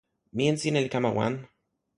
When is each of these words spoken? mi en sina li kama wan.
mi 0.35 0.43
en 0.51 0.57
sina 0.61 0.79
li 0.83 0.89
kama 0.95 1.09
wan. 1.17 1.33